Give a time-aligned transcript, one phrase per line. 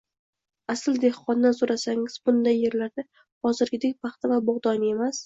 [0.75, 3.05] Asl dehqondan so‘rasangiz bunday yerlarda
[3.49, 5.19] hozirgidek paxta va bug‘doyni emas